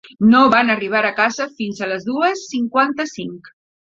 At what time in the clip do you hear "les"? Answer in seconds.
1.91-2.07